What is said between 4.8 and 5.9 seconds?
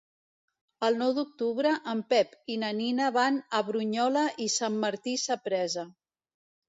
Martí Sapresa.